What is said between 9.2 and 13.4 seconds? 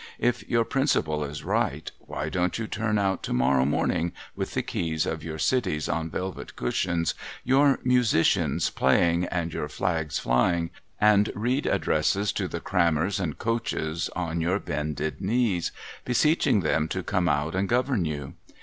and your flags flying, and read addresses to the Crammers and